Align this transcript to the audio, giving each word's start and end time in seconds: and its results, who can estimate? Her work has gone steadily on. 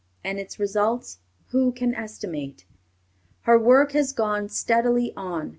and 0.23 0.39
its 0.39 0.57
results, 0.57 1.19
who 1.49 1.71
can 1.71 1.93
estimate? 1.93 2.65
Her 3.41 3.59
work 3.59 3.91
has 3.91 4.13
gone 4.13 4.49
steadily 4.49 5.13
on. 5.15 5.49